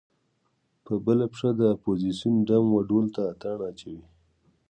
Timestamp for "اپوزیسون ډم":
1.75-2.65